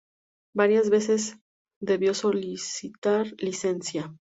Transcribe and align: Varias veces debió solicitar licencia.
Varias 0.55 0.89
veces 0.89 1.37
debió 1.79 2.15
solicitar 2.15 3.27
licencia. 3.37 4.15